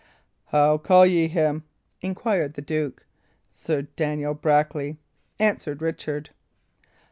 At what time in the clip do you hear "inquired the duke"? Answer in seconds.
2.01-3.05